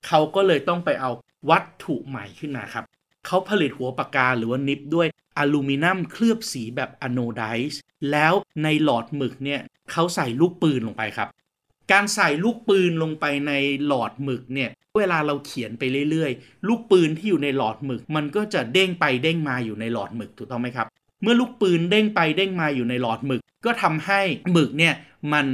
[0.06, 1.10] เขาก็เลยต้องไปเอา
[1.50, 2.84] วัตถุใหม่ขึ้นมาครับ
[3.26, 9.60] เขาผลิตหัวปากกาหรือว่า nib ด้วยอลูมิเนียมเคลือบสีแบบ anodize แล้วในหลอดหมึกเนี่ย
[9.92, 11.28] เขาใส่ลูกปืนลงไปครับ
[11.92, 13.52] การใส่ลูกปืนลงไปใน
[13.86, 20.86] หลอดหมึกเนี่ย เวลาเราเขียนไปเรื่อยๆ ลูกปืนที่อยู่ในหลอดหมึก มันก็จะเด้งไปเด้งมาอยู่ในหลอดหมึกถูกต้องไหมครับ
[21.22, 24.20] เมื่อลูกปืนเด้งไปเด้งมาอยู่ในหลอดหมึก ก็ทำให้
[24.52, 24.94] หมึกเนี่ย
[25.32, 25.46] มัน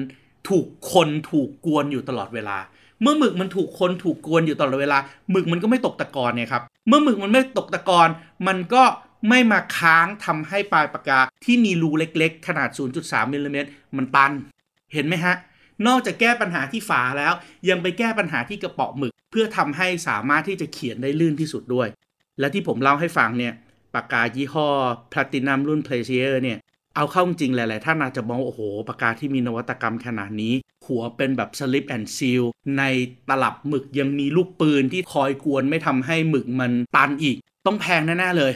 [0.49, 2.57] ถูกคนถูกกวนอยู่ตลอดเวลา
[3.03, 4.99] เมื่อหมึกมันถูกคนถูกกวนอยู่ตลอดเวลา
[5.31, 8.09] หมึกมันก็ไม่ตกตะกอนเนี่ยครับ เมื่อหมึกมันไม่ตกตะกอน
[8.47, 8.83] มันก็
[9.29, 12.68] ไม่มาค้างทำให้ปลายปากกาที่มีรูเล็กๆ ขนาด
[13.01, 14.33] 0.3มิลลิเมตรมันตัน
[14.92, 15.35] เห็นไหมฮะ
[15.87, 17.33] นอกจากแก้ปัญหาที่ฝาแล้ว
[17.69, 21.89] ยังไปแก้ปัญหาที่กระเป๋อหมึก เพื่อทำให้สามารถที่จะเขียนได้ลื่นที่สุดด้วย
[22.39, 23.55] และที่ผมเล่าให้ฟังเนี่ย
[23.95, 24.69] ปากกายี่ห้อ
[25.13, 26.59] Platinum รุ่น p l a c i e r เนี่ย
[26.97, 30.55] เอาเข้าจริงหลาย ๆ ท่านอาจจะมองโอ้โหปากกาที่มีนวัตกรรมขนาดนี้
[30.87, 32.45] หัวเป็นแบบ slip and seal
[32.79, 32.83] ใน
[33.29, 38.53] ตลับหมึกยังมีลูกปืนที่คอยกวนไม่ทำให้หมึกมันตันอีก ต้องแพงแน่ ๆ เลย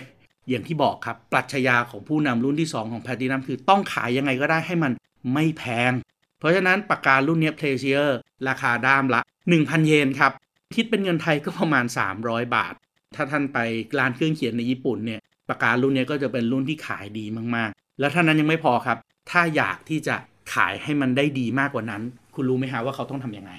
[0.49, 4.93] อย่างที่บอกครับ ปรัชญาของผู้นำรุ่นที่ 2 ของแพลตินัมคือต้องขายยังไงก็ได้ให้มัน
[5.33, 5.93] ไม่แพง
[6.39, 9.21] เพราะฉะนั้นปากการุ่นนี้เพลเชียร์ราคาด้ามละ
[9.55, 10.33] 1,000 เยนครับ
[10.75, 11.85] คิดเป็นเงินไทยก็ประมาณ
[12.19, 12.75] 300 บาท
[13.15, 13.59] ถ้าท่านไป
[13.99, 17.25] ร้านเครื่องเขียนในญี่ปุ่นเนี่ยปากการุ่นนี้ก็จะเป็นรุ่นที่ขายดี
[17.57, 18.99] มากๆ แล้วท่านั้นยังไม่พอครับ
[19.31, 20.15] ถ้าอยากที่จะ
[20.55, 22.03] ขายให้มันได้ดีมากกว่านั้น
[22.35, 23.53] คุณรู้ไหมฮะว่าเขาต้องทำยังไง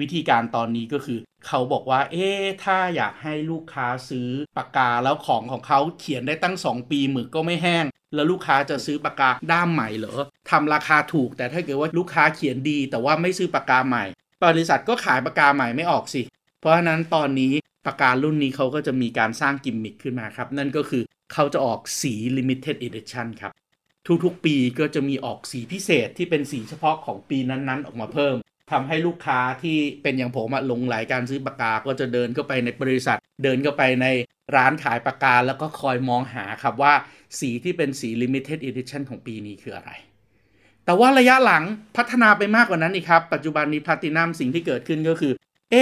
[0.00, 2.28] วิธีการตอนนี้ก็คือ เขาบอกว่า เอ๊
[2.64, 14.04] ถ้าอยากให้ลูกค้าซื้อปากกาแล้วของของเขาเขียนได้ตั้ง 2 ปีหมึกก็ไม่แห้ง แล้วลูกค้าจะซื้อปากกาด้ามใหม่เหรอทำราคาถูก แต่ถ้าเกิดว่าลูกค้าเขียนดี แต่ว่าไม่ซื้อปากกาใหม่
[14.44, 16.22] บริษัทก็ขายปากกาใหม่ไม่ออกสิ
[16.60, 17.52] เพราะฉะนั้นตอนนี้
[17.86, 21.02] ปากการุ่นนี้เขาก็จะมีการสร้างกิมมิคขึ้นมาครับ นั่นก็คือ
[21.32, 23.52] เขาจะออกสี limited edition ครับ
[24.24, 28.36] ทุกๆ ปีก็จะมีออกสีพิเศษที่เป็นสีเฉพาะของปีนั้นๆ ออกมาเพิ่ม
[28.74, 34.06] ทำให้ลูกค้าที่เป็นอย่างผมหลงไหลการซื้อปากกา ก็จะเดินเข้าไปในบริษัท เดินเข้าไปใน
[34.56, 36.94] ร้านขายปากกา แล้วก็คอยมองหาครับว่า
[37.38, 39.90] สีที่เป็นสี limited edition ของปีนี้คืออะไร
[40.84, 41.64] แต่ว่าระยะหลัง
[41.96, 45.32] พัฒนาไปมากกว่านั้นอีกครับ ปัจจุบันนี้พลาตินัมสิ่งที่เกิดขึ้นก็คือ
[45.70, 45.76] เอ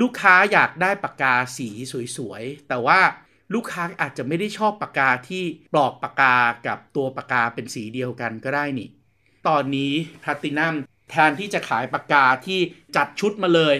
[0.00, 1.68] ลูกค้าอยากได้ปากกาสี
[2.16, 3.00] สวยๆ แต่ว่า
[3.54, 6.36] ลูกค้าอาจจะไม่ได้ชอบปากกาที่ปลอกปากกา
[6.66, 8.88] กับตัวปากกาเป็นสีเดียวกันก็ได้นี่
[9.48, 10.74] ตอนนี้แพลตินัม
[11.10, 12.60] แทนที่จะขายปากกาที่
[12.96, 13.74] จัดชุดมาเลย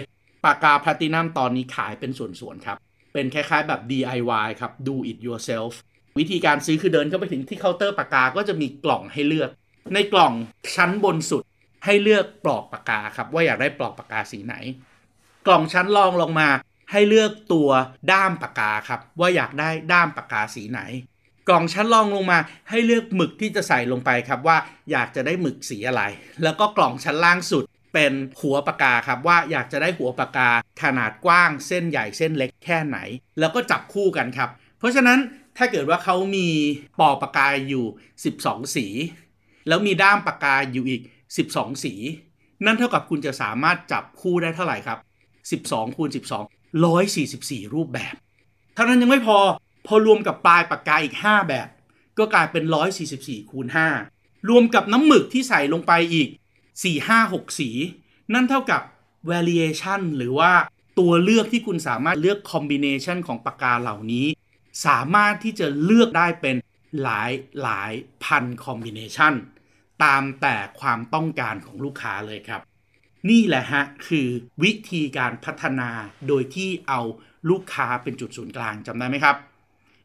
[0.45, 2.77] ปากกาแพลตินัมตอนนี้ขายเป็นส่วนๆครับ
[3.13, 5.73] เป็นคล้ายๆแบบ DIY ครับ do it yourself
[6.19, 9.49] วิธีการซื้อคือเดินเข้าไปถึงที่เคาน์เตอร์ปากกาก็จะมีกล่องให้เลือก
[9.93, 10.33] ในกล่อง
[10.75, 11.43] ชั้นบนสุด
[11.85, 14.55] ให้เลือกปลอกปากกาครับ ว่าอยากได้ปลอกปากกาสีไหน
[15.47, 16.49] กล่องชั้นรองลงมา
[16.91, 17.69] ให้เลือกตัว
[18.11, 20.81] ด้ามปากกาครับ ว่าอยากได้ด้ามปากกาสีไหน
[21.49, 24.57] กล่องชั้นรองลงมาให้เลือกหมึกที่จะใส่ลงไปครับว่า
[24.91, 26.03] อยากจะได้หมึกสีอะไร
[26.43, 30.49] แล้วก็กล่องชั้นล่างสุดเป็นหัวปากกาครับว่าอยากจะได้หัวปากกา
[30.83, 32.97] ขนาดกว้างเส้นใหญ่เส้นเล็กแค่ไหน
[33.39, 35.19] แล้วก็จับคู่กันครับ เพราะฉะนั้น
[35.57, 36.47] ถ้าเกิดว่าเขามี
[36.99, 37.85] ปอปากกาอยู่
[38.29, 38.87] 12 สี
[39.67, 41.01] แล้วมีด้ามปากกาอยู่อีก
[41.43, 41.93] 12 สี
[42.65, 44.99] นั่นเท่ากับคุณจะสามารถจับคู่ได้เท่าไหร่ครับ
[45.63, 48.13] 12คูณ12 144 รูปแบบ
[48.75, 49.37] เท่านั้นยังไม่พอ
[49.87, 51.67] พอรวมกับปลายปากกาอีก 5 แบบ
[52.17, 52.63] ก็กลายเป็น
[53.07, 53.67] 144คูณ
[54.07, 56.29] 5รวมกับน้ำหมึกที่ใส่ลงไปอีก
[56.73, 57.69] 4 5 6 สี
[58.33, 58.81] นั่นเท่ากับ
[59.29, 60.51] variation หรือว่า
[60.99, 64.27] ตัวเลือกที่คุณสามารถเลือก combination ของปากกาเหล่านี้
[64.85, 66.55] สามารถที่จะเลือกได้เป็น
[67.03, 67.91] หลายหลาย
[68.23, 69.33] พัน combination
[70.03, 72.61] ตามแต่ความต้องการของลูกค้าเลยครับ
[73.29, 74.27] นี่แหละฮะ คือ
[74.63, 75.89] วิธีการพัฒนา
[76.27, 77.01] โดยที่เอา
[77.49, 79.35] ลูกค้าเป็นจุดศูนย์กลางจำได้ไหมครับ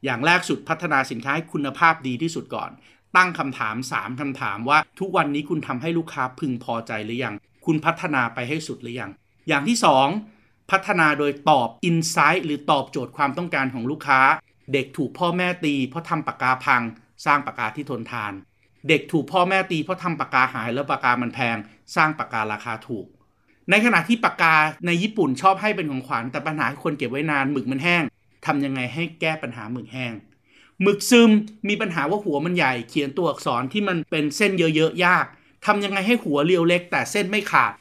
[0.05, 2.71] อย่างแรกสุดพัฒนาสินค้าให้คุณภาพดีที่สุดก่อน
[3.17, 7.35] ตั้งคำถาม 3คำถามว่าทุกวันนี้คุณทำให้ลูกค้าพึงพอใจหรือยัง
[7.67, 9.11] คุณพัฒนาไปให้สุดหรือยัง
[9.49, 9.77] อย่างที่
[10.25, 14.21] 2 พัฒนาโดยตอบอินไซต์หรือตอบโจทย์ความต้องการของลูกค้า
[14.73, 16.83] เด็กถูกพ่อแม่ตี เพราะทำปากกาพัง
[17.27, 18.33] สร้างปากกาที่ทนทาน
[18.89, 21.57] เด็กถูกพ่อแม่ตีเพราะทำปากกาหายแล้วปากกามันแพง
[21.97, 23.07] สร้างปากการาคาถูก
[23.71, 24.55] ในขณะที่ปากกา
[24.87, 28.03] ในญี่ปุ่นชอบให้เป็นของขวัญแต่ปัญหาคนเก็บไว้นานหมึกมันแห้ง
[28.47, 30.13] ทำยังไงให้แก้ปัญหาหมึกแห้ง
[30.83, 31.31] หมึกซึม
[31.69, 35.27] มีปัญหาว่าหัวมันใหญ่ เขียนตัวอักษรที่มันเป็นเส้นเยอะๆยาก
[35.67, 37.73] ทำยังไงให้หัวเรียวเล็ก แต่เส้นไม่ขาด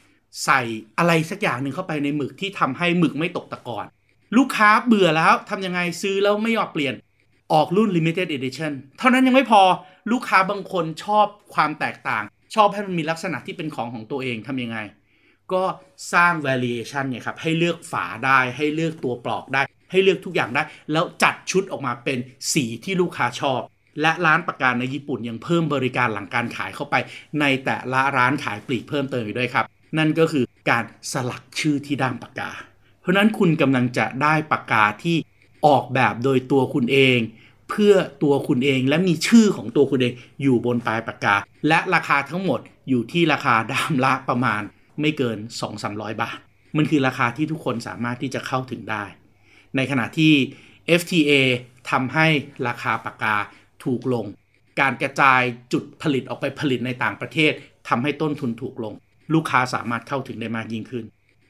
[0.44, 0.60] ใส่
[0.98, 3.86] อะไรสักอย่างหนึ่งเข้าไปในหมึกที่ทำให้หมึกไม่ตกตะกอน
[4.36, 6.94] ลูกค้าเบื่อแล้วทำยังไงซื้อแล้วไม่ยอมเปลี่ยน
[7.52, 9.62] ออกรุ่น limited edition เท่านั้นยังไม่พอ
[10.12, 14.78] ลูกค้าบางคนชอบความแตกต่าง ชอบให้มันมีลักษณะที่เป็นของของตัวเองทำยังไง
[15.52, 15.62] ก็
[16.12, 22.18] สร้าง variation เนี่ยครับให้เลือกฝาได้ให้เลือกตัวปลอกได้ ให้เลือกทุกอย่างได้ แล้วจัดชุดออกมาเป็น
[22.52, 23.60] สีที่ลูกค้าชอบ
[24.02, 26.94] และร้านประกันในญี่ปุ่นยังเพิ่มบริการหลังการขายเข้าไป
[27.40, 29.64] ในแต่ละร้านขายปลีกเพิ่มเติมอีกด้วยครับ
[29.98, 32.50] นั่นก็คือการสลักชื่อที่ด้ามปากกา
[33.00, 35.16] เพราะนั้นคุณกำลังจะได้ปากกาที่
[35.66, 37.18] ออกแบบโดยตัวคุณเอง
[37.70, 41.36] เพื่อตัวคุณเองและมีชื่อของตัวคุณเองอยู่บนปลายปากกา
[41.68, 44.62] และราคาทั้งหมดอยู่ที่ราคาด้ามละประมาณ
[45.00, 45.38] ไม่เกิน
[45.78, 46.38] 2-300 บาท
[46.76, 49.04] มันคือราคาที่ทุกคนสามารถที่จะเข้าถึงได้
[49.76, 50.32] ในขณะที่
[51.00, 51.32] FTA
[51.90, 52.26] ทำให้
[52.66, 53.36] ราคาปากกา
[53.84, 54.26] ถูกลง
[54.80, 55.40] การกระจาย
[55.72, 57.52] จุดผลิตออกไปผลิตในต่างประเทศ
[57.88, 58.94] ทำให้ต้นทุนถูกลง
[59.34, 61.04] ลูกค้าสามารถเข้าถึงได้มากยิ่งขึ้น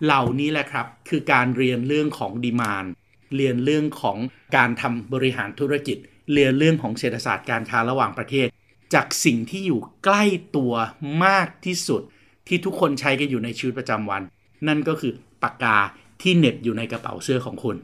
[0.04, 2.84] เหล่านี้แหละครับ คือการเรียนเรื่องของดีมาน
[3.36, 4.18] เรียนเรื่องของ
[4.56, 5.96] การทำบริหารธุรกิจ
[6.32, 8.46] เรียนเรื่องของเศรษฐศาสตร์การค้าระหว่างประเทศ
[8.94, 10.24] จากสิ่งที่อยู่ใกล้
[10.56, 10.72] ตัว
[11.24, 12.02] มากที่สุด
[12.48, 14.22] ที่ทุกคนใช้กันอยู่ในชีวิตประจำวัน
[14.68, 15.76] นั่นก็คือปากกา
[16.22, 17.76] ที่เน็บอยู่ในกระเป๋าเสื้อของคุณ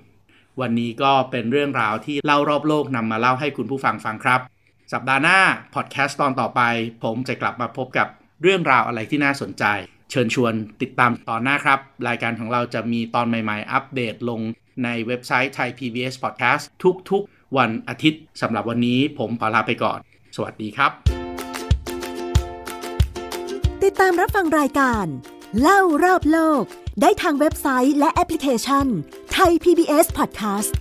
[0.60, 4.40] วันนี้ก็เป็นเรื่องราวที่เล่ารอบโลกนำมาเล่าให้คุณผู้ฟังฟังครับ
[4.92, 5.38] สัปดาห์หน้า
[5.74, 6.60] พอดแคสต์ตอนต่อไป
[7.02, 8.08] ผมจะกลับมาพบกับ
[8.42, 9.64] เรื่องราวอะไรที่น่าสนใจ
[10.10, 14.40] เชิญชวนติดตามตอนหน้าครับ รายการของเราจะมีตอนใหม่ๆ อัปเดตลง
[14.84, 16.62] ในเว็บไซต์ไทย PBS Podcast
[17.10, 19.98] ทุกๆ วันอาทิตย์สำหรับวันนี้ผมขอลาไปก่อน
[20.36, 20.90] สวัสดีครับ
[23.84, 25.06] ติดตามรับฟังรายการ
[25.60, 26.62] เล่ารอบโลก
[27.00, 28.86] ได้ทางเว็บไซต์และแอปพลิเคชัน
[29.44, 30.72] ทย PBS Podcast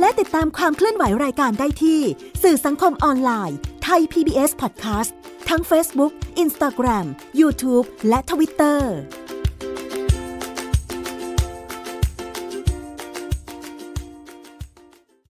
[0.00, 2.00] และติดตามความเคลื่อนไหวรายการได้ที่
[2.42, 5.10] สื่อสังคมออนไลน์ไทย PBS Podcast
[5.48, 6.12] ทั้ง Facebook
[6.44, 7.06] Instagram
[7.40, 8.80] YouTube และ Twitter